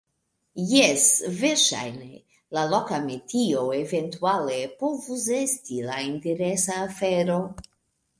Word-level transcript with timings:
Jes, 0.67 1.03
verŝajne, 1.41 2.07
la 2.57 2.63
loka 2.71 2.97
metio 3.03 3.65
eventuale 3.81 4.57
povus 4.79 5.27
esti 5.41 5.79
la 5.91 5.99
interesa 6.07 6.79
afero. 6.87 7.37